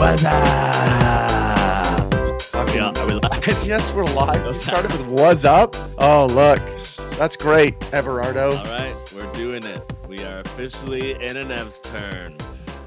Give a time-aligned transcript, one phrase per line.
[0.00, 0.32] What's up?
[2.74, 3.66] Yeah, are we live?
[3.66, 4.46] yes, we're live.
[4.46, 6.58] We started with "Was up." Oh, look,
[7.18, 8.50] that's great, Everardo.
[8.56, 9.92] All right, we're doing it.
[10.08, 12.38] We are officially in an Ev's turn.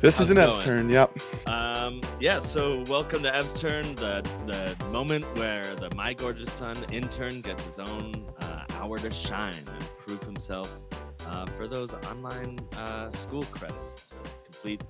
[0.02, 0.90] This how's is an it Ev's turn.
[0.90, 1.20] Yep.
[1.46, 6.76] Um, yeah, so welcome to Ev's turn, the the moment where the My Gorgeous Son
[6.92, 10.80] intern gets his own uh, hour to shine and prove himself
[11.28, 14.82] uh, for those online uh, school credits to complete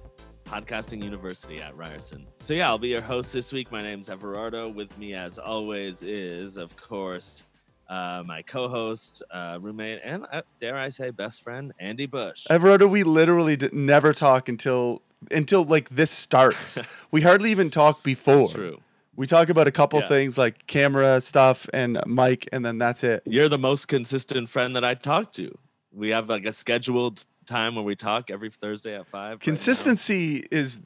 [0.45, 2.25] podcasting university at Ryerson.
[2.35, 3.71] So yeah, I'll be your host this week.
[3.71, 4.73] My name's Everardo.
[4.73, 7.43] With me, as always, is of course
[7.89, 12.47] uh, my co-host, uh, roommate, and uh, dare I say, best friend, Andy Bush.
[12.49, 15.01] Everardo, we literally did never talk until
[15.31, 16.79] until like this starts.
[17.11, 18.43] we hardly even talk before.
[18.43, 18.79] It's true.
[19.15, 20.07] We talk about a couple Yeah.
[20.07, 23.21] things like camera stuff and mic, and then that's it.
[23.25, 25.55] You're the most consistent friend that I talk to.
[25.91, 27.23] We have like a scheduled
[27.53, 29.33] time where we talk every Thursday at five.
[29.33, 29.39] right.
[29.39, 30.81] Consistency is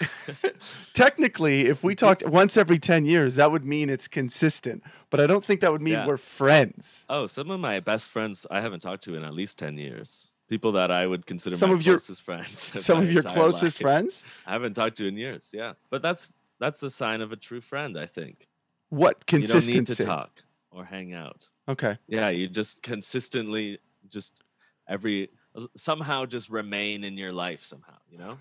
[0.94, 4.82] technically, if we talked once every ten years, that would mean it's consistent.
[5.10, 6.06] But I don't think that would mean Yeah.
[6.06, 7.04] we're friends.
[7.08, 10.28] Oh, some of my best friends I haven't talked to in at least ten years.
[10.48, 12.58] People that I would consider Some my of your- closest friends.
[12.86, 13.82] Some of your closest life.
[13.82, 14.24] friends.
[14.46, 15.50] I haven't talked to in years.
[15.52, 17.98] Yeah, but that's that's the sign of a true friend.
[17.98, 18.48] I think
[18.88, 19.72] What consistency?
[19.72, 21.48] you don't need to talk or hang out.
[21.68, 21.98] Okay.
[22.08, 23.78] Yeah, you just consistently
[24.10, 24.42] just
[24.88, 25.28] every
[25.76, 27.96] somehow just remain in your life somehow.
[28.10, 28.38] You know.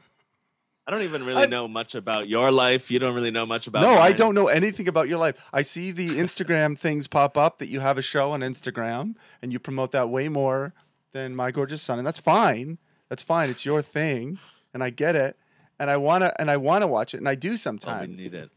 [0.85, 2.89] I don't even really I'm- know much about your life.
[2.89, 3.81] You don't really know much about.
[3.81, 5.35] No, I don't know anything about your life.
[5.51, 9.51] I see the Instagram things pop up that you have a show on Instagram and
[9.51, 10.73] you promote that way more
[11.11, 12.77] than my gorgeous son, and that's fine.
[13.09, 13.49] That's fine.
[13.49, 14.39] It's your thing,
[14.73, 15.37] and I get it.
[15.79, 18.07] And I wanna and I wanna watch it, and I do sometimes.
[18.07, 18.31] Oh, we sometimes.
[18.33, 18.51] need it.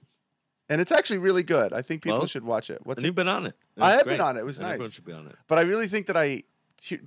[0.68, 1.72] and it's actually really good.
[1.72, 2.78] I think people Well, should watch it.
[2.86, 3.08] What's and it?
[3.08, 3.54] you've been on it.
[3.76, 4.40] It I have been on it.
[4.40, 4.92] It was and Everyone nice.
[4.94, 5.34] should be on it.
[5.48, 6.44] But I really think that I,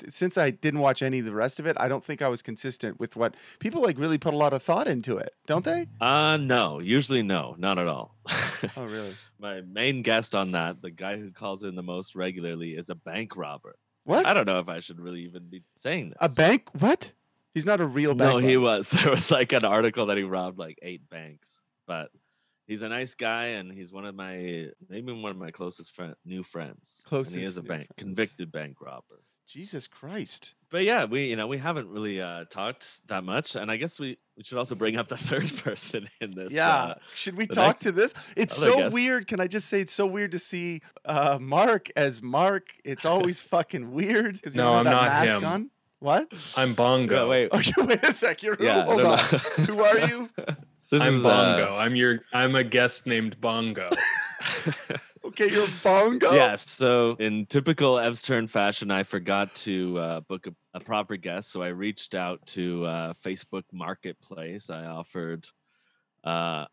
[0.09, 2.41] since I didn't watch any of the rest of it, I don't think I was
[2.41, 3.97] consistent with what people like.
[3.97, 5.87] Really put a lot of thought into it, don't they?
[5.99, 6.79] Uh no.
[6.79, 8.15] Usually no, not at all.
[8.77, 9.13] Oh, really?
[9.39, 12.95] My main guest on that, the guy who calls in the most regularly, is a
[12.95, 13.75] bank robber.
[14.05, 14.25] What?
[14.25, 16.17] I don't know if I should really even be saying this.
[16.21, 16.69] A bank?
[16.79, 17.11] What?
[17.53, 18.31] He's not a real bank.
[18.31, 18.89] No, he was.
[19.03, 22.09] There was like an article that he robbed like eight banks, but
[22.67, 26.15] he's a nice guy and he's one of my maybe one of my closest friend,
[26.23, 27.03] new friends.
[27.11, 27.91] and he is a bank friends.
[27.97, 29.21] convicted bank robber.
[29.47, 30.55] Jesus Christ.
[30.69, 33.99] But yeah, we you know we haven't really uh, talked that much, and I guess
[33.99, 36.51] we we should also bring up the third person in this.
[36.51, 36.69] Yeah.
[36.75, 38.13] uh, Should we talk next to this?
[38.35, 38.93] It's other so guest.
[38.93, 39.27] weird.
[39.27, 42.69] Can I just say it's so weird to see uh, Mark as Mark?
[42.83, 45.45] It's always fucking weird because No, I'm that not mask him.
[45.45, 45.69] on.
[45.99, 46.33] What?
[46.57, 47.15] I'm Bongo.
[47.23, 47.51] yeah, wait.
[47.53, 48.41] Okay, wait a sec.
[48.43, 49.17] You're Yeah, hold no, on.
[49.31, 49.37] no.
[49.65, 50.29] Who are you?
[50.89, 51.77] This I'm is, uh, Bongo.
[51.77, 52.19] I'm your.
[52.33, 53.89] I'm a guest named Bongo.
[55.33, 56.31] Okay, you're Bongo.
[56.33, 56.69] Yes.
[56.69, 61.51] So, in typical Ev's turn fashion, I forgot to uh, book a, a proper guest.
[61.51, 64.69] So, I reached out to uh, Facebook Marketplace.
[64.69, 65.47] I offered
[66.23, 66.65] uh,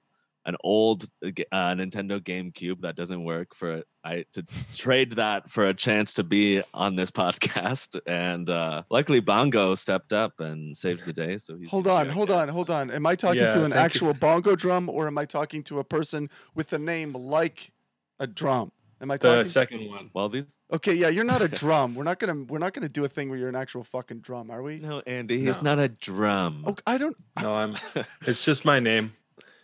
[0.45, 4.45] an old uh, g- uh, Nintendo GameCube that doesn't work for I to
[4.77, 7.99] trade that for a chance to be on this podcast.
[8.07, 11.39] And uh, luckily, Bongo stepped up and saved the day.
[11.39, 12.91] So he's Hold on, be our hold on, hold on.
[12.91, 14.07] Am I talking Yeah, to an thank you.
[14.07, 17.73] actual bongo drum or am I talking to a person with a name like
[18.21, 18.71] a drum?
[19.03, 19.47] Am I talking about?
[19.47, 19.79] The talking?
[19.79, 20.11] second one.
[20.15, 21.95] Well, these okay, yeah, you're not a drum.
[21.95, 24.51] We're not gonna we're not gonna do a thing where you're an actual fucking drum,
[24.51, 24.79] are we?
[24.79, 25.75] no, Andy, he's No.
[25.75, 26.65] not a drum.
[26.67, 27.17] Oh, I don't.
[27.37, 27.77] I No, I'm.
[28.27, 29.15] It's just my name.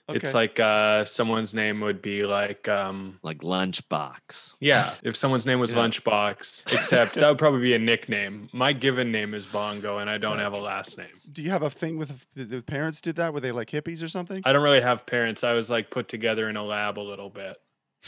[0.08, 0.16] okay.
[0.18, 4.54] It's like uh, someone's name would be like, um, like lunchbox.
[4.60, 5.78] yeah, if someone's name was Yeah.
[5.80, 8.48] Lunchbox, except that would probably be a nickname.
[8.54, 11.08] My given name is Bongo, and I don't have a last name.
[11.32, 13.34] Do you have a thing with the, the parents did that?
[13.34, 14.42] Were they like hippies or something?
[14.44, 15.44] I don't really have parents.
[15.44, 17.56] I was like put together in a lab a little bit.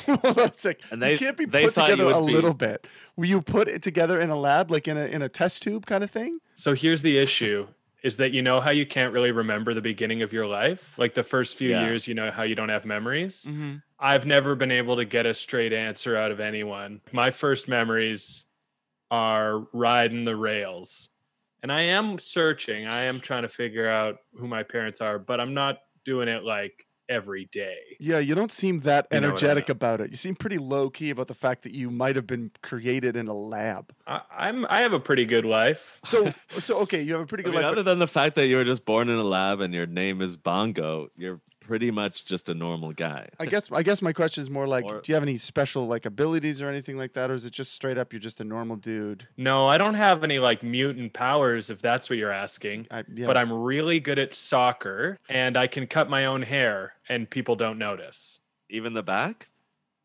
[0.09, 2.87] it's like And you can't be they put together a be- little bit.
[3.17, 5.87] Will you put it together in a lab, like in a in a test tube
[5.87, 6.39] kind of thing?
[6.53, 7.67] So here's the issue
[8.05, 10.97] is that you know how you can't really remember the beginning of your life?
[10.99, 11.85] Like the first few Yeah.
[11.85, 13.45] years, you know how you don't have memories?
[13.49, 13.77] Mm-hmm.
[13.99, 17.01] I've never been able to get a straight answer out of anyone.
[17.11, 18.45] My first memories
[19.11, 21.09] are riding the rails.
[21.63, 22.87] And I am searching.
[22.87, 26.45] I am trying to figure out who my parents are, but I'm not doing it
[26.45, 27.79] like every day.
[28.01, 29.73] Yeah, you don't seem that You know I energetic mean.
[29.77, 30.11] about it.
[30.11, 33.29] You seem pretty low key about the fact that you might have been created in
[33.29, 33.93] a lab.
[34.07, 35.99] I, I'm I have a pretty good life.
[36.05, 37.73] So, so okay, you have a pretty I good mean, life.
[37.73, 40.21] other than the fact that you were just born in a lab and your name
[40.21, 43.29] is Bongo, you're pretty much just a normal guy.
[43.39, 45.87] I guess I guess my question is more like, Or- do you have any special
[45.87, 48.45] like abilities or anything like that, or is it just straight up you're just a
[48.45, 49.29] normal dude?
[49.37, 52.87] No, I don't have any like mutant powers if that's what you're asking.
[52.91, 57.29] I, But I'm really good at soccer and I can cut my own hair and
[57.29, 58.39] people don't notice.
[58.71, 59.49] Even the back?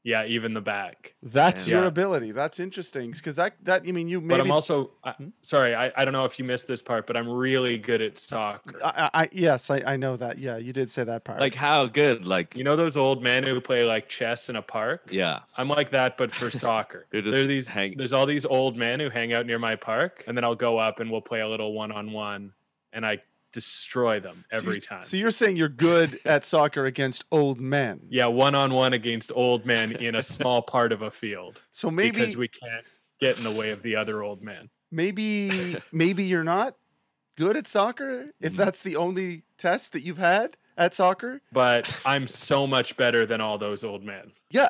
[0.05, 1.13] Yeah, even the back.
[1.23, 1.77] That's Yeah.
[1.77, 2.33] your ability.
[2.33, 5.29] That's interesting because that that you mean you maybe but I'm also I, Hmm?
[5.41, 5.73] sorry.
[5.73, 8.77] I, I don't know if you missed this part, but I'm really good at soccer.
[8.83, 11.55] I, I, I yes I, I know that yeah you did say that part Like
[11.55, 12.25] how good?
[12.25, 15.07] Like You know those old men who play like chess in a park?
[15.09, 15.39] yeah.
[15.57, 17.05] I'm like that, but for soccer.
[17.13, 19.59] You're just there are these hang- there's all these old men who hang out near
[19.59, 22.51] my park, and then I'll go up and we'll play a little one on one,
[22.91, 23.19] and I
[23.53, 25.03] destroy them So every you- time.
[25.03, 28.01] So you're saying you're good at soccer against old men.
[28.09, 31.89] yeah, one on one against old men in a small part of a field So
[31.89, 32.85] maybe because we can't
[33.21, 34.69] get in the way of the other old men.
[34.91, 36.75] maybe maybe you're not
[37.37, 38.57] good at soccer if Mm.
[38.57, 41.41] that's the only test that you've had at soccer.
[41.51, 44.31] But I'm so much better than all those old men.
[44.49, 44.69] Yeah,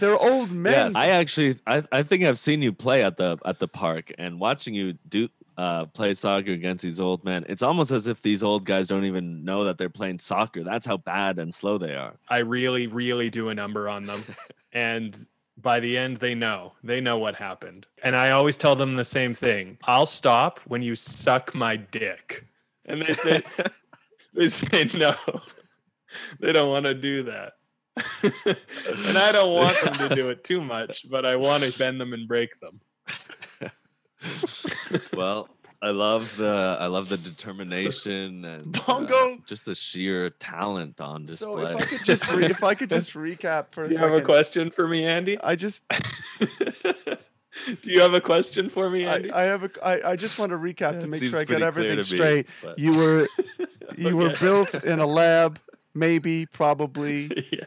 [0.00, 0.72] they're old men.
[0.72, 4.12] Yes, I actually, I, I think I've seen you play at the at the park,
[4.18, 8.22] and watching you do uh, play soccer against these old men, it's almost as if
[8.22, 10.64] these old guys don't even know that they're playing soccer.
[10.64, 12.14] That's how bad and slow they are.
[12.28, 14.24] I really, really do a number on them.
[14.72, 15.16] and
[15.56, 16.72] by the end, they know.
[16.82, 17.86] They know what happened.
[18.02, 22.46] And I always tell them the same thing I'll stop when you suck my dick.
[22.84, 23.40] And they say,
[24.34, 25.14] they say no.
[26.40, 27.54] They don't want to do that.
[28.22, 32.00] and I don't want them to do it too much, but I want to bend
[32.00, 32.80] them and break them.
[35.14, 35.48] Well,
[35.82, 41.56] I love the I love the determination and uh, just the sheer talent on so
[41.56, 41.72] display.
[41.72, 44.12] if I could just re- if I could just recap for a Do you second.
[44.14, 45.38] have a question for me, Andy?
[45.42, 45.82] I just
[47.82, 49.30] do you have a question for me, Andy?
[49.30, 51.62] I have a I, I just want to recap to make sure I pretty get
[51.62, 52.46] everything to me, straight.
[52.62, 53.28] but- You were
[53.96, 55.58] you were built in a lab,
[55.94, 57.64] maybe, probably, yeah.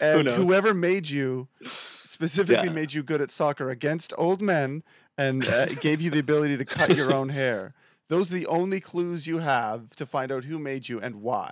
[0.00, 0.36] and knows?
[0.36, 1.48] whoever made you
[2.04, 2.72] specifically Yeah.
[2.72, 4.82] made you good at soccer against old men
[5.18, 7.74] and uh, gave you the ability to cut your own hair.
[8.08, 11.50] Those are the only clues you have to find out who made you and why.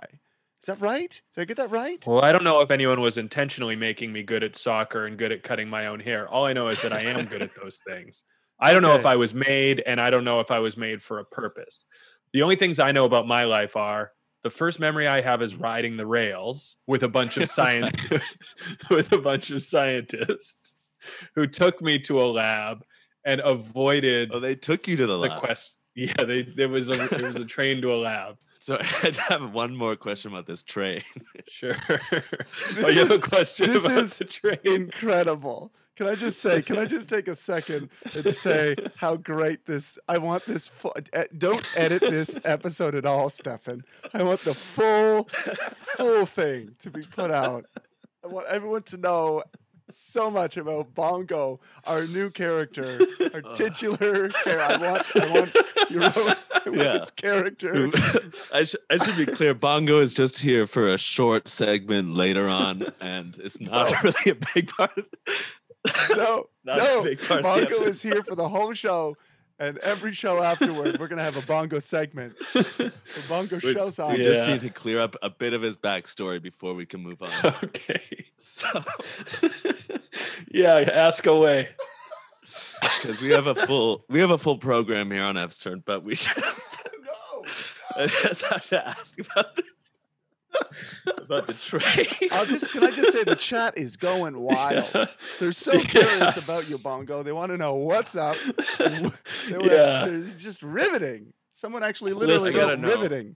[0.61, 1.21] Is that right?
[1.35, 2.03] Did I get that right?
[2.07, 5.31] Well, I don't know if anyone was intentionally making me good at soccer and good
[5.31, 6.27] at cutting my own hair.
[6.27, 8.23] All I know is that I am good at those things.
[8.59, 11.03] I don't know if I was made, and I don't know if I was made
[11.03, 11.85] for a purpose.
[12.33, 14.13] The only things I know about my life are
[14.43, 17.91] the first memory I have is riding the rails with a bunch of science
[18.89, 20.77] with a bunch of scientists
[21.35, 22.83] who took me to a lab
[23.25, 25.39] and avoided oh, they took you to the the lab.
[25.41, 25.75] quest.
[25.95, 28.37] Yeah, they there was a there was a train to a lab.
[28.59, 31.03] So I have one more question about this train.
[31.47, 31.75] Sure.
[31.89, 31.97] oh,
[32.73, 34.57] This you have a is- question this about is the train?
[34.63, 35.71] Incredible.
[35.95, 39.97] Can I just say, can I just take a second and say how great this
[40.09, 40.93] I want this full,
[41.37, 43.83] don't edit this episode at all, Stefan.
[44.13, 45.25] I want the full
[45.95, 47.65] full thing to be put out.
[48.23, 49.43] I want everyone to know
[49.89, 52.99] so much about Bongo, our new character,
[53.33, 53.53] our oh.
[53.53, 54.59] titular character.
[54.61, 55.55] I want I want
[55.89, 56.37] you wrote
[56.75, 56.93] Yeah.
[56.97, 57.89] this character.
[58.53, 59.53] I, sh- I should be clear.
[59.53, 63.97] Bongo is just here for a short segment later on, and it's not No.
[64.03, 64.97] really a big part.
[64.97, 67.03] Of No, Not a no.
[67.03, 69.15] big part of the Bongo is here for the whole show,
[69.59, 72.37] and every show afterward, we're gonna have a Bongo segment.
[72.53, 72.91] The
[73.29, 74.15] Bongo We- shows we on.
[74.17, 74.23] Yeah.
[74.23, 77.29] just need to clear up a bit of his backstory before we can move on.
[77.63, 78.01] okay.
[78.37, 78.67] So,
[80.51, 81.69] yeah, ask away.
[83.01, 86.03] because we have a full we have a full program here on Ev's turn, but
[86.03, 87.43] we just No,
[87.95, 89.63] I just have to ask about the
[91.17, 92.07] about the train.
[92.31, 94.89] I'll just can I just say the chat is going wild.
[94.93, 95.05] Yeah.
[95.39, 95.81] They're so Yeah.
[95.83, 97.23] curious about you, Bongo.
[97.23, 98.35] They want to know what's up.
[98.79, 99.11] and
[99.49, 100.05] They were, Yeah.
[100.05, 101.33] they're just riveting.
[101.51, 102.81] Someone actually literally Listen.
[102.81, 103.35] gotta riveting.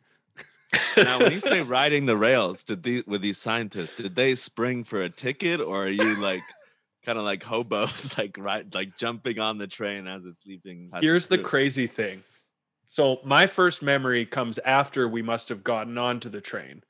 [0.98, 4.83] now, when you say riding the rails, did these with these scientists, did they spring
[4.83, 6.44] for a ticket, or are you like
[7.06, 10.90] kind of like hobos, like right, like jumping on the train as it's leaving?
[10.92, 12.23] passing Here's the crazy thing.
[12.85, 16.83] So my first memory comes after we must have gotten onto the train.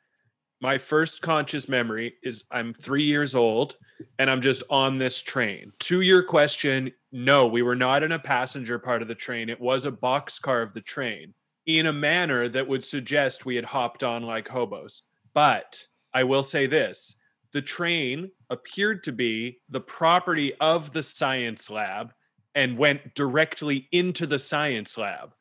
[0.61, 3.77] My first conscious memory is I'm three years old
[4.17, 5.71] and I'm just on this train.
[5.79, 9.49] To your question, no, we were not in a passenger part of the train.
[9.49, 11.33] It was a boxcar of the train
[11.65, 15.03] in a manner that would suggest we had hopped on like hobos.
[15.33, 17.15] But I will say this
[17.53, 22.13] the train appeared to be the property of the science lab
[22.53, 25.33] and went directly into the science lab.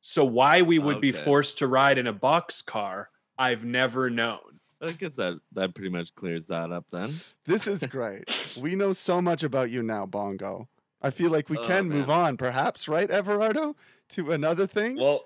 [0.00, 3.06] So why we would be forced to ride in a boxcar,
[3.38, 4.51] I've never known.
[4.82, 7.20] I guess that that pretty much clears that up then.
[7.44, 8.28] This is great.
[8.60, 10.68] we know so much about you now, Bongo.
[11.00, 13.74] I feel like we Oh, can move on, perhaps, right, Everardo,
[14.10, 14.96] to another thing.
[14.96, 15.24] Well,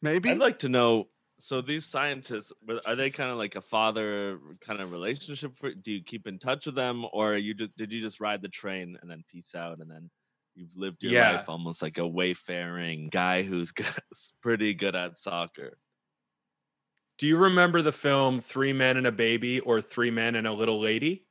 [0.00, 0.30] Maybe.
[0.30, 1.08] I'd like to know.
[1.40, 2.52] So these scientists
[2.86, 5.56] are they kind of like a father kind of relationship?
[5.56, 8.20] For, do you keep in touch with them, or are you just, did you just
[8.20, 10.10] ride the train and then peace out, and then
[10.56, 11.32] you've lived your Yeah.
[11.36, 13.72] life almost like a wayfaring guy who's
[14.42, 15.78] pretty good at soccer?
[17.18, 20.52] Do you remember the film Three Men and a Baby or Three Men and a
[20.52, 21.24] Little Lady?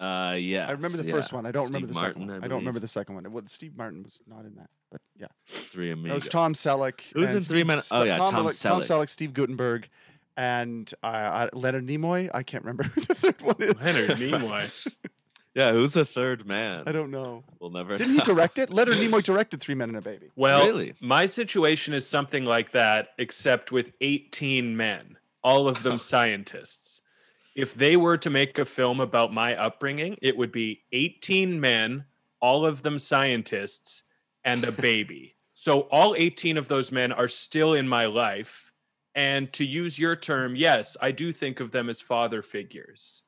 [0.00, 0.66] Uh, yeah.
[0.68, 1.46] I remember the first one.
[1.46, 2.42] I don't remember the Steve second one.
[2.42, 3.32] I I, don't remember the second one.
[3.32, 7.00] Well, Steve Martin was not in that, but yeah, Three It was Tom Selleck.
[7.12, 8.82] Who's and in Three Steve- Men- St- oh, yeah, Tom Tom Selleck.
[8.82, 9.88] Selleck, Steve Guttenberg,
[10.36, 12.30] and uh, uh, Leonard Nimoy.
[12.32, 13.74] I can't remember who the third one is.
[13.80, 14.96] Leonard Nimoy.
[15.58, 16.84] Yeah, who's the third man?
[16.86, 17.42] I don't know.
[17.58, 17.98] We'll never.
[17.98, 18.70] Didn't he direct it?
[18.70, 20.30] Leonard Nimoy directed Three Men and a Baby.
[20.36, 20.94] Well, Really?
[21.00, 27.00] my situation is something like that, except with 18 men, all of them scientists.
[27.56, 32.04] If they were to make a film about my upbringing, it would be 18 men,
[32.40, 34.04] all of them scientists,
[34.44, 35.34] and a baby.
[35.54, 38.70] so all 18 of those men are still in my life.
[39.12, 43.24] And to use your term, yes, I do think of them as father figures.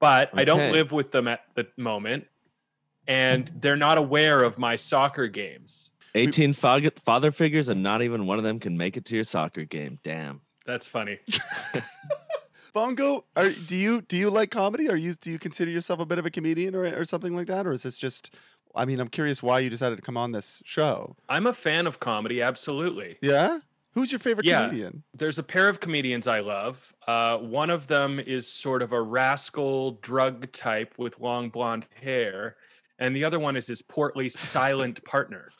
[0.00, 2.26] But I don't live with them at the moment.
[3.06, 5.90] And they're not aware of my soccer games.
[6.14, 9.24] 18 fa- father figures, and not even one of them can make it to your
[9.24, 9.98] soccer game.
[10.02, 10.40] Damn.
[10.66, 11.18] That's funny.
[12.72, 14.88] Bongo, are, do you do you like comedy?
[14.88, 17.48] Are you do you consider yourself a bit of a comedian or or something like
[17.48, 18.32] that, or is this just?
[18.74, 21.16] I mean, I'm curious why you decided to come on this show.
[21.28, 23.18] I'm a fan of comedy, absolutely.
[23.20, 23.60] Yeah,
[23.92, 24.66] who's your favorite Yeah.
[24.66, 25.04] comedian?
[25.14, 26.94] There's a pair of comedians I love.
[27.06, 32.56] Uh, one of them is sort of a rascal drug type with long blonde hair,
[32.98, 35.50] and the other one is his portly, silent partner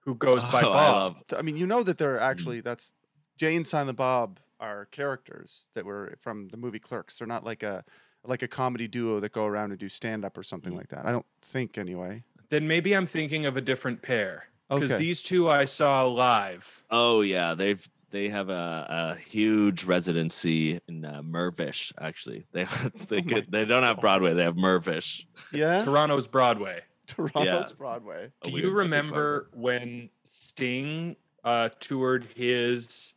[0.00, 1.16] who goes by Oh, I Bob.
[1.30, 2.92] love- I mean, you know that they're actually that's
[3.36, 7.18] Jay and Silent Bob are characters that were from the movie Clerks.
[7.18, 7.84] They're not like a
[8.24, 10.76] like a comedy duo that go around and do stand up or something Mm.
[10.76, 11.04] like that.
[11.06, 12.22] I don't think anyway.
[12.50, 14.98] Then maybe I'm thinking of a different pair because Okay.
[15.02, 16.84] these two I saw live.
[16.90, 21.92] Oh yeah, they've they have a, a huge residency in uh, Mirvish.
[22.00, 22.66] Actually, they
[23.08, 24.34] they Oh could, they don't have Broadway.
[24.34, 25.24] They have Mirvish.
[25.52, 26.82] Yeah, Toronto's Broadway.
[27.06, 28.30] Toronto's Broadway.
[28.42, 33.14] Do you epic remember when Sting uh, toured his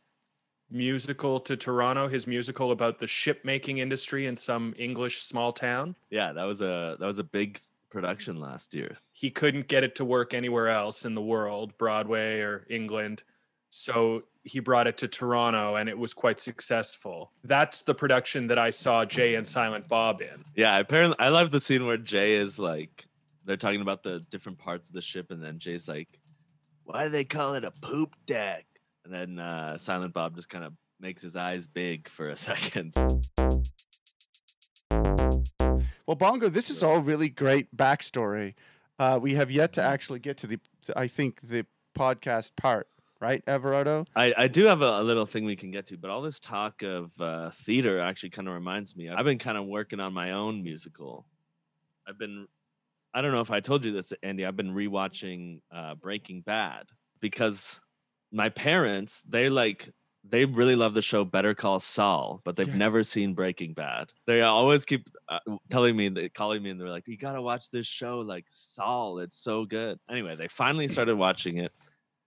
[0.70, 2.08] musical to Toronto?
[2.08, 5.94] His musical about the ship making industry in some English small town.
[6.10, 7.60] Yeah, that was a that was a big
[7.90, 8.98] production last year.
[9.18, 13.22] He couldn't get it to work anywhere else in the world, Broadway or England.
[13.70, 17.32] So he brought it to Toronto and it was quite successful.
[17.42, 20.44] That's the production that I saw Jay and Silent Bob in.
[20.54, 23.06] Yeah, apparently I love the scene where Jay is like
[23.46, 26.20] they're talking about the different parts of the ship, and then Jay's like,
[26.84, 28.66] "Why do they call it a poop deck?"
[29.06, 32.92] And then uh, Silent Bob just kind of makes his eyes big for a second.
[36.06, 38.54] Well, Bongo, this is all really great backstory.
[38.98, 42.88] Uh, we have yet to actually get to the, to, I think, the podcast part,
[43.20, 44.06] right, Everardo?
[44.16, 46.40] I, I do have a, a little thing we can get to, but all this
[46.40, 49.08] talk of uh, theater actually kind of reminds me.
[49.10, 51.26] I've been kind of working on my own musical.
[52.08, 52.46] I've been,
[53.12, 54.46] I don't know if I told you this, Andy.
[54.46, 56.86] I've been rewatching uh, Breaking Bad
[57.20, 57.80] because
[58.32, 59.90] my parents, they like,
[60.28, 64.12] they really love the show Better Call Saul, but they've never seen Breaking Bad.
[64.26, 65.38] They always keep uh,
[65.70, 69.18] telling me, they calling me, and they're like, "You gotta watch this show, like Saul.
[69.18, 71.72] It's so good." Anyway, they finally started watching it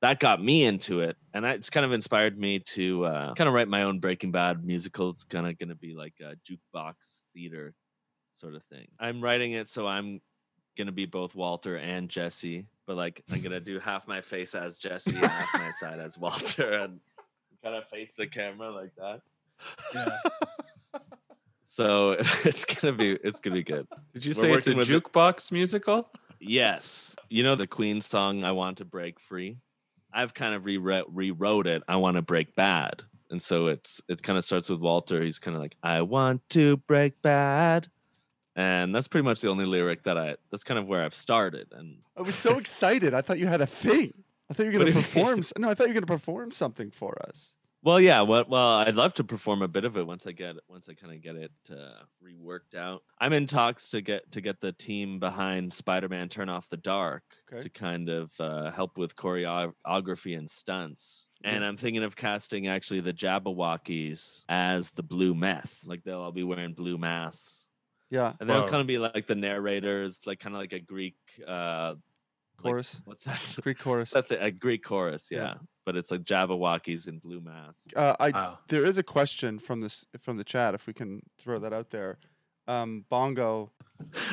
[0.02, 3.48] that got me into it and that- it's kind of inspired me to uh, kind
[3.48, 7.24] of write my own breaking bad musical it's kind of to be like a jukebox
[7.34, 7.74] theater
[8.34, 10.22] sort of thing i'm writing it so i'm
[10.88, 14.78] to be both walter and jesse but like i'm to do half my face as
[14.78, 17.02] jesse and half my side as walter and
[17.64, 19.22] kind of face the camera like that
[19.94, 21.00] Yeah.
[21.66, 22.12] so
[22.46, 24.90] it's to be it's to be good Did you We're say it's a working with
[24.90, 25.04] it.
[25.04, 26.10] jukebox musical?
[26.40, 27.16] Yes.
[27.30, 29.58] You know the Queen song I want to break free?
[30.14, 31.84] I've kind of rewrote rewrote it.
[31.88, 33.04] I want to break bad.
[33.30, 35.22] And so it's it kind of starts with Walter.
[35.22, 37.90] He's kind of like, I want to break bad.
[38.56, 41.68] And that's pretty much the only lyric that I that's kind of where I've started.
[41.74, 43.14] And I was so excited.
[43.14, 44.14] I thought you had a thing.
[44.50, 45.04] I thought you were going to do you mean?
[45.04, 45.42] perform.
[45.58, 47.54] No, I thought you were going to perform something for us.
[47.84, 50.56] well, yeah, what well, I'd love to perform a bit of it once I get
[50.68, 53.04] once I kind of get it uh, reworked out.
[53.20, 57.24] I'm in talks to get to get the team behind Spider-Man Turn Off the Dark
[57.52, 57.62] Okay.
[57.62, 61.26] to kind of uh, help with choreography and stunts.
[61.44, 65.80] And I'm thinking of casting actually the Jabbawockeez as the blue meth.
[65.86, 67.68] Like they'll all be wearing blue masks.
[68.10, 68.68] Yeah, And they'll Wow.
[68.68, 71.16] kind of be like the narrators, like kind of like a Greek
[71.48, 71.96] uh
[72.64, 73.42] like- chorus, what's that?
[73.64, 74.12] Greek chorus.
[74.12, 75.38] That's a Greek chorus, Yeah.
[75.40, 75.54] yeah.
[75.86, 77.88] But it's like Jabbawockeez in blue masks.
[77.96, 78.60] Uh, I Wow.
[78.68, 80.74] there is a question from this from the chat.
[80.76, 82.20] If we can throw that out there,
[82.68, 83.72] um, Bongo.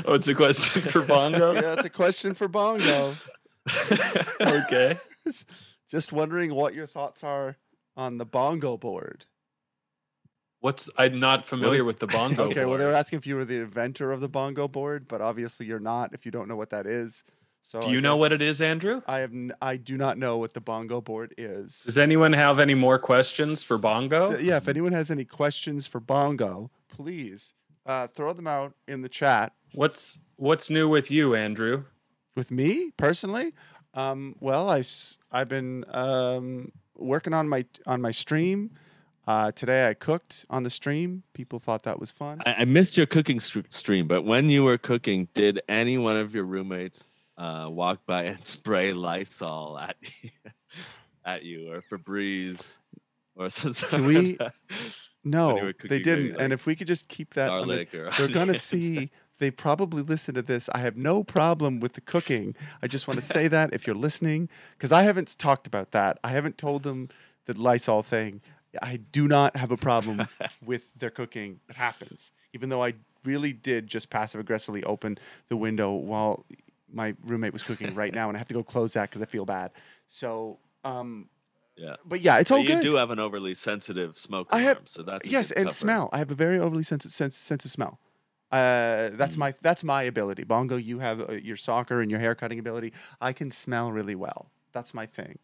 [0.05, 1.53] Oh, it's a question for Bongo?
[1.55, 3.15] yeah, it's a question for Bongo.
[4.41, 4.99] okay.
[5.91, 7.57] Just wondering what your thoughts are
[7.97, 9.25] on the bongo board.
[10.61, 12.45] What's I'm not familiar is- with the bongo.
[12.51, 15.21] okay, well, they were asking if you were the inventor of the bongo board, but
[15.21, 16.13] obviously you're not.
[16.13, 17.23] If you don't know what that is,
[17.67, 19.03] so Do you know what it is, Andrew?
[19.09, 19.33] I have.
[19.33, 21.83] N- I do not know what the bongo board is.
[21.83, 24.39] Does anyone have any more questions for Bongo?
[24.39, 27.55] Yeah, if anyone has any questions for bongo, please
[27.85, 31.85] uh, throw them out in the chat What's what's new with you, Andrew?
[32.37, 33.53] with me personally.
[33.95, 34.85] Um, well, I
[35.33, 38.71] I've been um, working on my on my stream.
[39.27, 41.25] Uh, today I cooked on the stream.
[41.33, 42.43] People thought that was fun.
[42.47, 46.17] I, I missed your cooking str- stream, but when you were cooking, did any one
[46.17, 50.31] of your roommates uh, walk by and spray Lysol at you,
[51.25, 52.79] at you or Febreze
[53.35, 53.89] or something?
[53.89, 54.39] Can we-
[55.25, 56.33] no, they didn't.
[56.33, 57.87] like, and if we could just keep that, on the-
[58.19, 59.11] they're gonna see.
[59.39, 60.71] They probably listen to this.
[60.73, 62.55] I have no problem with the cooking.
[62.81, 66.19] I just want to say that if you're listening, because I haven't talked about that.
[66.25, 67.11] I haven't told them
[67.45, 68.41] the Lysol thing.
[68.81, 70.27] I do not have a problem
[70.65, 71.61] with their cooking.
[71.69, 75.19] It happens, even though I really did just passive aggressively open
[75.51, 76.47] the window while
[76.93, 79.27] my roommate was cooking right now, and I have to go close that because I
[79.27, 79.71] feel bad.
[80.09, 81.29] So, um,
[81.77, 81.97] Yeah.
[82.05, 82.83] but yeah, it's all you good.
[82.83, 85.75] do have an overly sensitive smoke I alarm, have- so that's yes, and cover.
[85.75, 86.09] smell.
[86.13, 87.99] I have a very overly sensitive sense, sense of smell.
[88.53, 89.41] Uh, that's Mm.
[89.41, 90.45] my that's my ability.
[90.45, 92.93] Bongo, you have uh, your soccer and your hair cutting ability.
[93.21, 94.51] I can smell really well.
[94.73, 95.39] That's my thing.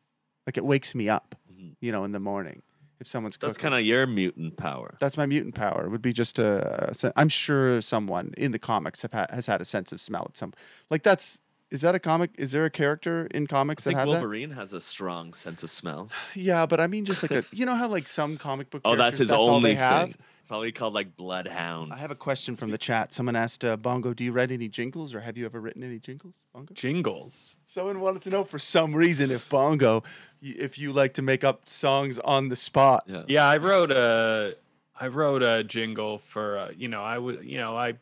[0.46, 1.74] Like it wakes me up, Mhm.
[1.80, 2.62] you know, in the morning
[3.02, 4.96] if someone's That's kind of your mutant power.
[4.98, 5.84] that's my mutant power.
[5.84, 6.88] It would be just a.
[6.90, 10.00] a sen- I'm sure someone in the comics have ha- has had a sense of
[10.00, 10.54] smell at some.
[10.88, 11.38] Like that's
[11.70, 12.30] is that a comic?
[12.38, 15.62] Is there a character in I comics that think have Wolverine has a strong sense
[15.62, 16.08] of smell.
[16.34, 17.44] Yeah, but I mean just like a.
[17.50, 18.82] You know how like some comic book.
[18.86, 20.10] Oh, that's his all only they have.
[20.10, 20.14] thing.
[20.48, 21.94] Probably called like Bloodhound.
[21.94, 23.14] I have a question from the chat.
[23.14, 25.98] Someone asked uh, Bongo, "Do you write any jingles, or have you ever written any
[25.98, 26.74] jingles?" Bongo.
[26.74, 27.56] Jingles.
[27.68, 30.08] Someone wanted to know for some reason if Bongo, y-
[30.42, 33.04] if you like to make up songs on the spot.
[33.06, 33.22] Yeah.
[33.28, 34.56] Yeah, I wrote a
[35.00, 37.94] I wrote a jingle for uh, you know I would you know I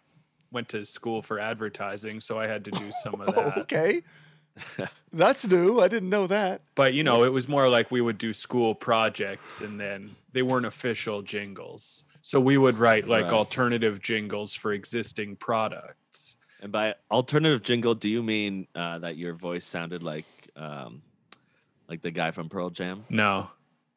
[0.51, 3.59] went to school for advertising, so I had to do some of that.
[3.59, 4.03] okay,
[5.13, 5.81] that's new.
[5.81, 6.63] I didn't know that.
[6.75, 10.43] But you know, it was more like we would do school projects, and then they
[10.43, 12.05] weren't official jingles.
[12.23, 13.33] So we would write like Right.
[13.33, 16.37] alternative jingles for existing products.
[16.63, 21.01] And by alternative jingle, do you mean uh, that your voice sounded like um,
[21.91, 23.05] like the guy from Pearl Jam?
[23.11, 23.51] No,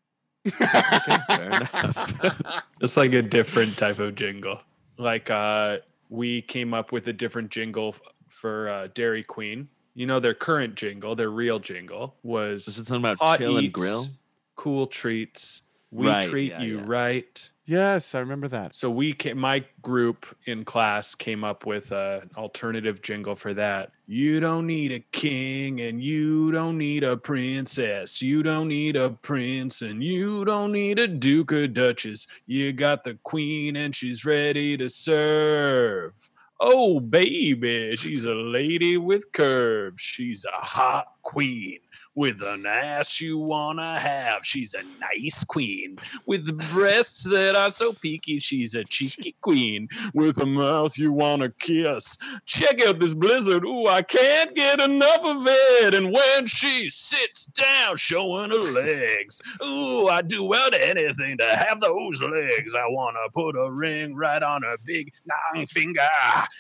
[0.46, 2.64] Okay, fair enough.
[2.82, 4.60] it's like a different type of jingle.
[4.98, 5.78] Like uh,
[6.10, 9.70] we came up with a different jingle f- for uh, Dairy Queen.
[9.94, 13.58] You know, their current jingle, their real jingle was Is it something about hot chill
[13.58, 14.08] and grill?
[14.56, 15.62] cool treats.
[15.94, 16.84] We Right, treat yeah, you yeah.
[16.86, 17.50] right.
[17.66, 18.76] Yes, I remember that.
[18.76, 23.92] So we came, my group in class came up with an alternative jingle for that.
[24.06, 28.22] You don't need a king and you don't need a princess.
[28.22, 32.28] You don't need a prince and you don't need a duke or duchess.
[32.46, 36.30] You got the queen and she's ready to serve.
[36.60, 40.02] Oh, baby, she's a lady with curves.
[40.02, 41.80] She's a hot queen
[42.16, 44.46] with an ass you wanna have.
[44.46, 48.40] She's a nice queen with breasts that are so peaky.
[48.40, 52.18] She's a cheeky queen with a mouth you wanna kiss.
[52.46, 53.64] Check out this blizzard.
[53.64, 55.94] Ooh, I can't get enough of it.
[55.94, 61.80] And when she sits down, showing her legs, ooh, I'd do about anything to have
[61.80, 62.76] those legs.
[62.76, 66.02] I wanna put a ring right on her big long finger.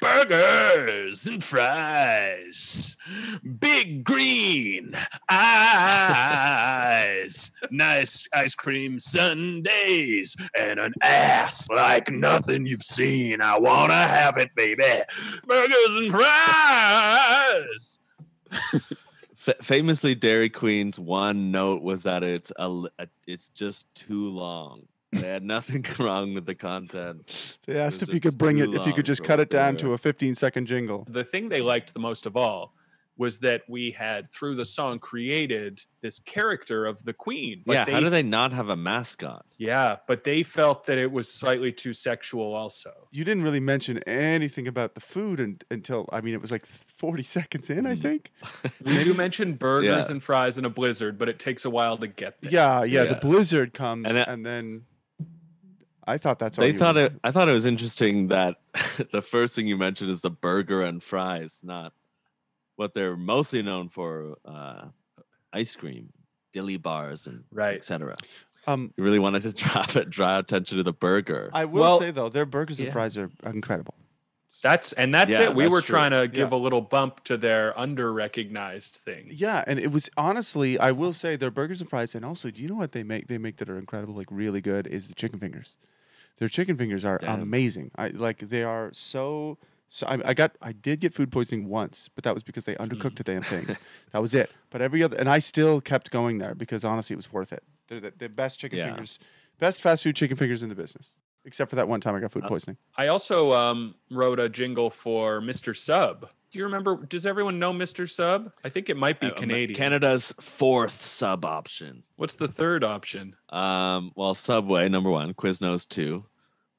[0.01, 2.95] Burgers and fries,
[3.59, 4.95] big green
[6.43, 13.41] eyes, nice ice cream sundaes, and an ass like nothing you've seen.
[13.41, 14.83] I wanna have it, baby.
[15.45, 17.99] Burgers and fries.
[19.45, 24.29] F- famously, Dairy Queen's one note was that it's a, l- a- it's just too
[24.29, 24.83] long.
[25.11, 27.57] They had nothing wrong with the content.
[27.67, 29.79] They asked if you could bring it, if you could just cut it down were.
[29.79, 31.05] to a 15 second jingle.
[31.09, 32.73] The thing they liked the most of all
[33.15, 37.61] was that we had through the song created this character of the queen.
[37.65, 39.45] But yeah, they, how do they not have a mascot?
[39.57, 42.91] Yeah, but they felt that it was slightly too sexual also.
[43.11, 46.65] You didn't really mention anything about the food un- until, I mean, it was like
[46.65, 48.01] 40 seconds in, I Mm.
[48.01, 48.31] think.
[48.83, 50.11] We do mention burgers Yeah.
[50.11, 52.51] and fries and a blizzard, but it takes a while to get there.
[52.51, 53.05] Yeah, yeah.
[53.05, 54.85] The blizzard comes, And and, then
[56.05, 57.13] I thought that's all They thought it.
[57.23, 58.55] I thought it was interesting that
[59.13, 61.93] the first thing you mentioned is the burger and fries, not
[62.75, 64.87] what they're mostly known for: uh,
[65.51, 66.11] ice cream,
[66.51, 67.75] dilly bars, and Right.
[67.75, 68.15] etc.
[68.65, 71.49] Um, You really wanted to draw draw attention to the burger.
[71.53, 72.93] I will Well, say though, their burgers and yeah.
[72.93, 73.95] fries are incredible.
[74.61, 75.55] That's and that's Yeah, it.
[75.55, 75.97] We that's were true.
[75.97, 79.33] trying to give a little bump to their under recognized things.
[79.41, 82.61] Yeah, and it was honestly, I will say their burgers and fries, and also, do
[82.61, 83.27] you know what they make?
[83.27, 85.77] They make that are incredible, like really good, is the chicken fingers.
[86.37, 87.41] Their chicken fingers are Damn.
[87.41, 87.91] amazing.
[87.97, 89.57] I like they are so.
[89.95, 92.73] So I, I got I did get food poisoning once, but that was because they
[92.75, 93.77] undercooked the damn things.
[94.11, 94.51] That was it.
[94.71, 97.63] But every other, and I still kept going there because honestly, it was worth it.
[97.87, 98.87] They're the, the best chicken Yeah.
[98.87, 99.19] fingers,
[99.59, 101.13] best fast food chicken fingers in the business.
[101.45, 102.77] except for that one time I got food Uh, poisoning.
[102.97, 105.75] I also um, wrote a jingle for Mr.
[105.77, 106.29] Sub.
[106.51, 106.95] Do you remember?
[107.05, 108.09] Does everyone know Mr.
[108.09, 108.51] Sub?
[108.63, 109.75] I think it might be Uh, Canadian.
[109.77, 112.03] Canada's fourth sub option.
[112.15, 113.35] What's the third option?
[113.49, 116.25] Um, well, Subway number one, Quiznos two.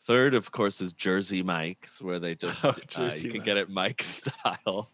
[0.07, 3.57] Third, of course, is Jersey Mike's, where they just Oh, uh, Jersey you can get
[3.57, 4.23] it Mike's.
[4.45, 4.91] Mike style,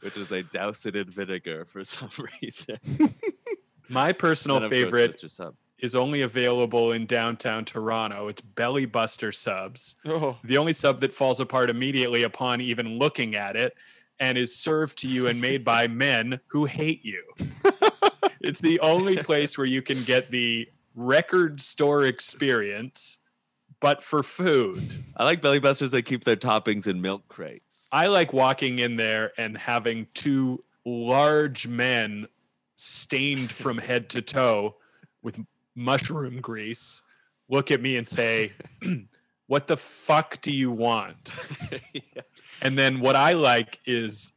[0.00, 2.08] which is they douse it in vinegar for some
[2.42, 2.78] reason.
[3.88, 5.24] My personal Then, course, favorite
[5.78, 8.28] is only available in downtown Toronto.
[8.28, 9.94] It's Belly Buster subs.
[10.06, 13.76] Oh, The only sub that falls apart immediately upon even looking at it
[14.18, 17.22] and is served to you and made by men who hate you.
[18.40, 23.18] it's the only place where you can get the record store experience,
[23.80, 25.04] but for food.
[25.16, 25.90] I like Belly Busters.
[25.90, 27.86] They keep their toppings in milk crates.
[27.92, 32.28] I like walking in there and having two large men
[32.76, 34.76] stained from head to toe
[35.22, 35.38] with
[35.74, 37.02] mushroom grease
[37.48, 38.52] look at me and say,
[39.46, 41.32] What the fuck do you want?
[42.60, 44.32] And then what I like is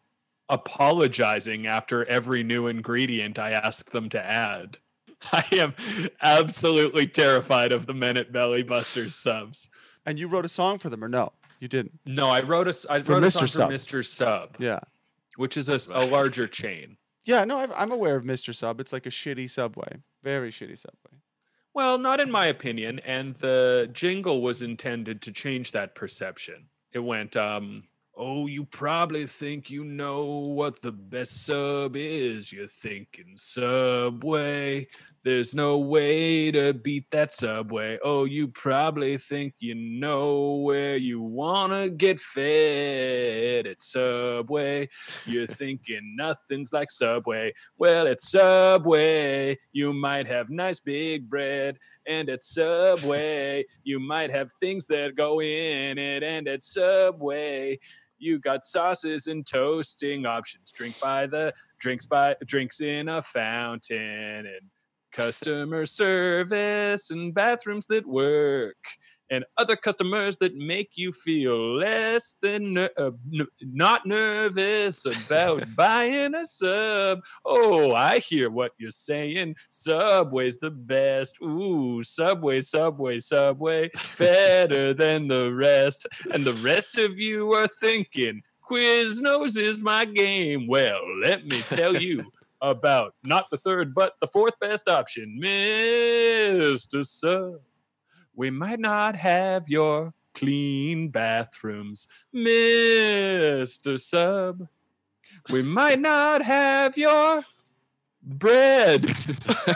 [0.50, 4.78] apologizing after every new ingredient I ask them to add.
[5.32, 5.74] I am
[6.22, 9.68] absolutely terrified of the men at Belly Busters subs.
[10.06, 11.34] and you wrote a song for them or no?
[11.60, 12.00] You didn't.
[12.06, 13.32] No, I wrote a I For wrote a Mr.
[13.32, 13.70] song Sub.
[13.70, 14.06] for Mr.
[14.06, 14.80] Sub, Yeah.
[15.38, 16.98] which is a larger chain.
[17.24, 18.54] Yeah, no, I've, I'm aware of Mr.
[18.56, 18.80] Sub.
[18.80, 21.20] It's like a shitty Subway, very shitty Subway.
[21.74, 23.00] Well, not in my opinion.
[23.06, 26.66] And the jingle was intended to change that perception.
[26.92, 27.84] It went, um,
[28.24, 32.54] Oh, you probably think you know what the best sub is.
[32.54, 34.86] You're thinking Subway.
[35.24, 37.98] There's no way to beat that Subway.
[38.04, 43.66] Oh, you probably think you know where you want to get fed.
[43.66, 44.90] It's Subway.
[45.26, 47.54] You're thinking nothing's like Subway.
[47.80, 49.58] Well, it's Subway.
[49.72, 51.80] You might have nice big bread.
[52.06, 56.22] And at Subway, you might have things that go in it.
[56.22, 57.80] And at Subway,
[58.22, 60.72] you got sauces and toasting options.
[60.72, 64.70] Drink by the drinks by drinks in a fountain and
[65.12, 68.78] customer service and bathrooms that work
[69.32, 75.64] and other customers that make you feel less than ner- uh, n- not nervous about
[75.76, 77.22] buying a sub.
[77.46, 79.56] Oh, I hear what you're saying.
[79.70, 81.42] Subway's the best.
[81.42, 86.06] Ooh, Subway, Subway, Subway, better than the rest.
[86.32, 90.68] And the rest of you are thinking, Quiznos is my game.
[90.68, 97.06] Well, let me tell you about not the third, but the fourth best option, Mr.
[97.06, 97.62] Sub.
[98.42, 104.00] We might not have your clean bathrooms, Mr.
[104.00, 104.68] Sub.
[105.52, 107.44] We might not have your
[108.24, 109.16] bread,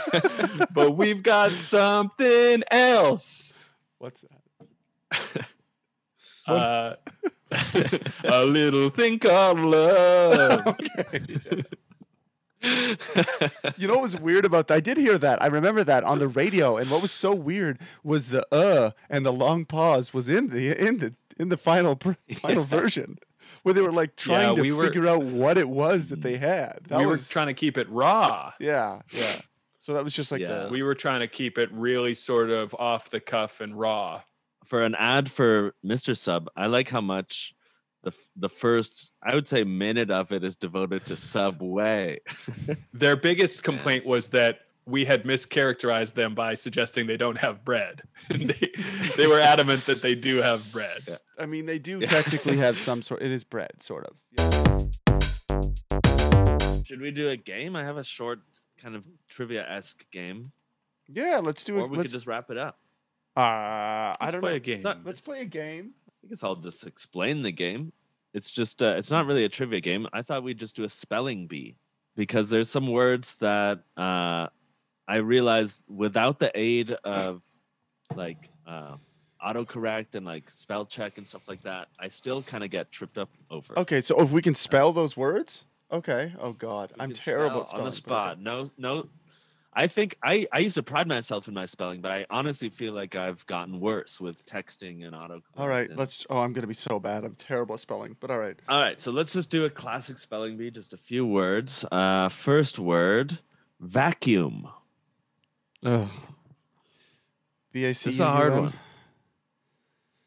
[0.74, 3.54] but we've got something else.
[4.00, 4.26] What's
[5.12, 5.46] that?
[6.48, 6.96] Uh,
[8.24, 10.76] a little thing called love.
[13.78, 14.76] You know what was weird about that?
[14.76, 15.42] I did hear that.
[15.42, 16.78] I remember that on the radio.
[16.78, 20.72] And what was so weird was the uh and the long pause was in the
[20.80, 23.18] in the in the final pr- final version
[23.64, 26.38] where they were like trying to we were- figure out what it was that they
[26.38, 26.80] had.
[26.88, 28.54] That we was were trying to keep it raw.
[28.60, 29.42] Yeah, yeah.
[29.82, 30.64] So that was just like Yeah.
[30.66, 34.22] the We were trying to keep it really sort of off the cuff and raw.
[34.66, 36.18] for an ad for Mr.
[36.18, 37.54] Sub, I like how much
[38.06, 42.20] the the first I would say minute of it is devoted to Subway.
[42.94, 48.04] Their biggest complaint was that we had mischaracterized them by suggesting they don't have bread.
[48.30, 48.72] they,
[49.18, 51.20] they were adamant that they do have bread.
[51.38, 54.16] I mean they do technically have some sort it is bread, sort of.
[54.38, 54.76] Yeah.
[56.86, 57.76] Should we do a game?
[57.76, 58.40] I have a short
[58.80, 60.52] kind of trivia esque game,
[61.08, 61.90] Yeah, let's do or it.
[61.90, 62.78] we Let's, could just wrap it up.
[63.36, 64.56] uh, I Let's don't play know.
[64.58, 64.82] a game.
[64.84, 65.92] Not- Let's play a game.
[66.24, 67.92] I guess I'll just explain the game.
[68.36, 70.08] It's just uh, it's not really a trivia game.
[70.12, 71.78] I thought we'd just do a spelling bee
[72.18, 74.48] because there's some words that uh,
[75.08, 77.42] I realized without the aid of
[78.14, 78.98] like uh,
[79.42, 83.18] autocorrect and like spell check and stuff like that, I still kind of get tripped
[83.18, 83.80] up over.
[83.80, 85.64] Okay, so if we can spell those words?
[85.90, 86.34] Okay.
[86.38, 88.42] Oh god, We I'm terrible at spell on the spot.
[88.42, 89.08] No, no.
[89.78, 92.94] I think I, I used to pride myself in my spelling, but I honestly feel
[92.94, 95.42] like I've gotten worse with texting and auto.
[95.58, 96.26] All right, let's.
[96.30, 97.26] Oh, I'm gonna be so bad.
[97.26, 98.56] I'm terrible at spelling, but all right.
[98.70, 100.72] All right, so let's just do a classic spelling bee.
[100.72, 101.84] Just a few words.
[101.92, 103.40] Uh, first word,
[103.82, 104.70] vacuum.
[105.84, 106.10] Ugh.
[107.74, 108.06] V A C.
[108.06, 108.74] This is a hard one.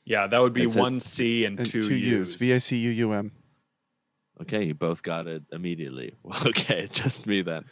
[0.05, 2.33] Yeah, that would be It's one C and, And two, two U's.
[2.33, 2.35] U's.
[2.37, 3.33] V A C U U M.
[4.43, 6.15] Okay, you both got it immediately.
[6.47, 7.65] Okay, just me then.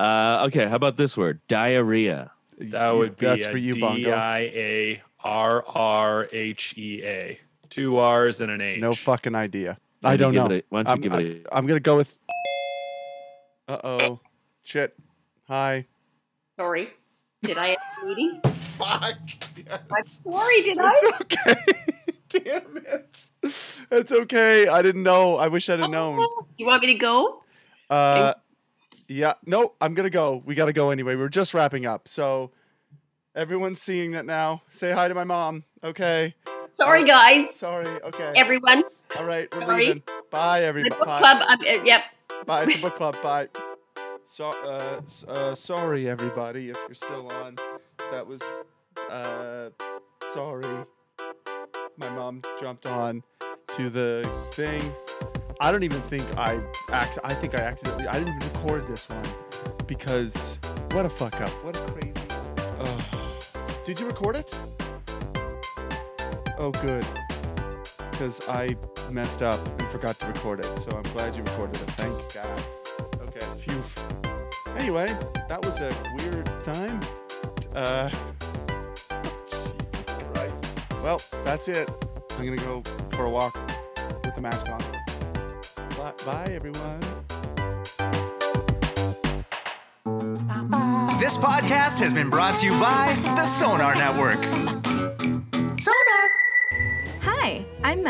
[0.00, 2.32] Uh, okay, how about this word, diarrhea?
[2.58, 3.96] That would be That's a for you, Bongo.
[3.96, 7.38] D I A R R H E A.
[7.68, 8.80] Two R's and an H.
[8.80, 9.78] No fucking idea.
[10.00, 10.56] Why I don't you don't give know.
[10.56, 12.16] a- why don't you I'm, give I, it I'm gonna go with.
[13.68, 14.20] Uh oh.
[14.62, 14.96] Shit.
[15.48, 15.86] Hi.
[16.58, 16.88] Sorry.
[17.42, 18.40] Did I have a meeting?
[18.78, 19.18] Fuck.
[19.70, 20.92] I'm sorry, did I?
[20.94, 21.54] It's okay.
[22.30, 23.26] Damn it.
[23.42, 24.66] It's okay.
[24.66, 25.36] I didn't know.
[25.36, 26.26] I wish I'd have known.
[26.56, 27.42] You want me to go?
[27.90, 28.32] Uh,
[29.10, 29.34] yeah.
[29.44, 30.42] No, I'm gonna go.
[30.46, 31.16] We gotta go anyway.
[31.16, 32.08] We're just wrapping up.
[32.08, 32.50] So,
[33.34, 34.62] everyone's seeing that now.
[34.70, 35.64] Say hi to my mom.
[35.84, 36.34] Okay.
[36.72, 37.54] Sorry, guys.
[37.54, 37.86] Sorry.
[37.86, 38.32] Okay.
[38.36, 38.84] Everyone.
[39.18, 39.52] All right.
[39.54, 39.86] We're Sorry.
[39.86, 40.02] leaving.
[40.30, 40.90] Bye, The everybody.
[40.96, 41.18] book Bye.
[41.18, 41.42] club.
[41.48, 42.02] Uh, yep.
[42.46, 42.64] Bye.
[42.64, 43.16] It's a book club.
[43.22, 43.48] Bye.
[44.24, 47.56] So, uh, uh, sorry, everybody, if you're still on.
[48.12, 48.40] That was,
[49.10, 49.70] uh,
[50.32, 50.86] sorry.
[51.96, 53.24] My mom jumped on
[53.74, 54.80] to the thing.
[55.62, 56.58] I don't even think I
[56.90, 57.18] act.
[57.22, 58.08] I think I accidentally.
[58.08, 59.22] I didn't even record this one
[59.86, 60.58] because
[60.92, 61.50] what a fuck up.
[61.62, 62.14] What a crazy.
[62.78, 63.02] Ugh.
[63.84, 64.58] Did you record it?
[66.58, 67.04] Oh, good.
[68.10, 68.74] Because I
[69.10, 70.78] messed up and forgot to record it.
[70.78, 71.90] So I'm glad you recorded it.
[71.90, 72.62] Thank God.
[73.28, 73.46] Okay.
[73.60, 73.82] Phew.
[74.78, 75.08] Anyway,
[75.48, 77.00] that was a weird time.
[77.74, 78.08] Uh.
[79.50, 80.64] Jesus Christ.
[81.02, 81.90] Well, that's it.
[82.38, 83.54] I'm gonna go for a walk
[84.24, 84.99] with the mask on.
[86.26, 87.00] Bye, everyone.
[91.18, 94.79] This podcast has been brought to you by the Sonar Network.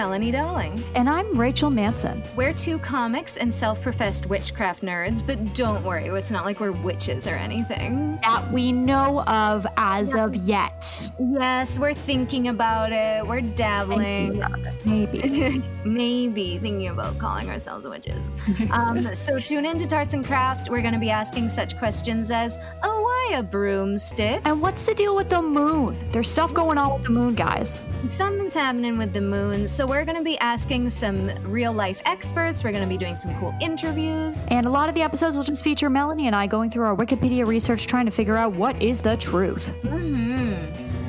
[0.00, 0.82] Melanie Dowling.
[0.94, 2.22] And I'm Rachel Manson.
[2.34, 6.72] We're two comics and self professed witchcraft nerds, but don't worry, it's not like we're
[6.72, 8.18] witches or anything.
[8.22, 11.12] That we know of as of yet.
[11.18, 14.42] Yes, we're thinking about it, we're dabbling.
[14.86, 15.62] Maybe.
[15.84, 18.22] Maybe thinking about calling ourselves witches.
[18.70, 20.70] um, so tune in to Tarts and Craft.
[20.70, 24.40] We're going to be asking such questions as, oh, why a broomstick?
[24.46, 25.98] And what's the deal with the moon?
[26.10, 27.82] There's stuff going on with the moon, guys.
[28.16, 32.62] Something's happening with the moon, so we're going to be asking some real life experts.
[32.62, 34.44] We're going to be doing some cool interviews.
[34.46, 36.94] And a lot of the episodes will just feature Melanie and I going through our
[36.94, 39.66] Wikipedia research trying to figure out what is the truth.
[39.82, 40.54] hmm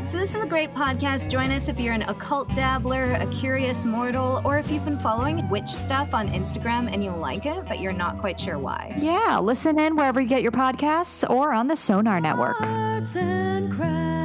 [0.08, 1.30] So, this is a great podcast.
[1.30, 5.48] Join us if you're an occult dabbler, a curious mortal, or if you've been following
[5.48, 8.96] witch stuff on Instagram and you like it, but you're not quite sure why.
[8.98, 12.60] Yeah, listen in wherever you get your podcasts or on the Sonar Network.
[12.62, 14.21] Arts and crafts.